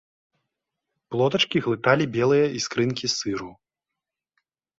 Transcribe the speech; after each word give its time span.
Плотачкі 1.15 1.57
глыталі 1.65 2.05
белыя 2.15 2.47
іскрынкі 2.61 3.07
сыру. 3.17 3.51